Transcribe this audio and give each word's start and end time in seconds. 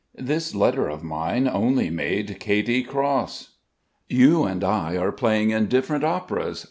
This 0.17 0.55
letter 0.55 0.89
of 0.89 1.03
mine 1.03 1.47
only 1.47 1.91
made 1.91 2.39
Katy 2.39 2.81
cross. 2.81 3.49
"You 4.09 4.45
and 4.45 4.63
I 4.63 4.97
are 4.97 5.11
playing 5.11 5.51
in 5.51 5.67
different 5.67 6.03
operas. 6.03 6.59